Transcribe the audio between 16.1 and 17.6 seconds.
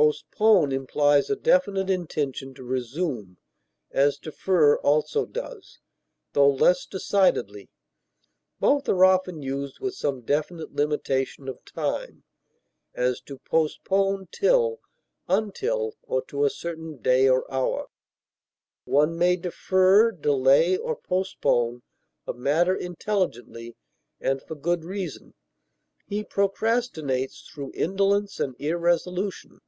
to a certain day or